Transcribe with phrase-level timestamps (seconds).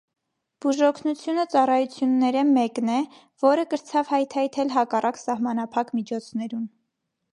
[0.65, 2.97] Բուժօգնութիւնը ծառայութիւններէ մէկն է,
[3.45, 6.67] որ կրցաւ հայթայթել հակառակ սահմանափակ միջոցներուն։